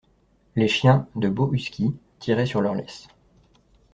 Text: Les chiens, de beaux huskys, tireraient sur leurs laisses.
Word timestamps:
Les 0.55 0.67
chiens, 0.67 1.05
de 1.15 1.29
beaux 1.29 1.53
huskys, 1.53 1.93
tireraient 2.17 2.47
sur 2.47 2.61
leurs 2.61 2.73
laisses. 2.73 3.07